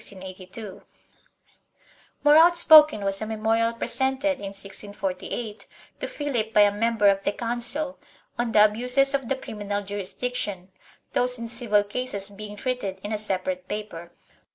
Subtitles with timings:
[0.03, 0.81] 3
[2.23, 5.67] More outspoken was a memorial pre sented, in 1648,
[5.99, 7.99] to Philip by a member of the Council,
[8.35, 10.71] on the abuses of the criminal jurisdiction,
[11.13, 14.09] those in civil cases being treated in a separate paper.